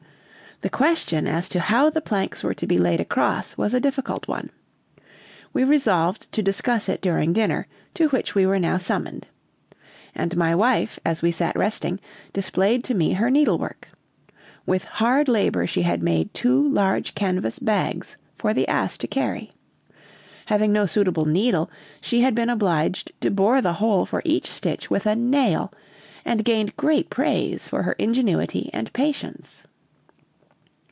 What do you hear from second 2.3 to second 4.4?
were to be laid across was a difficult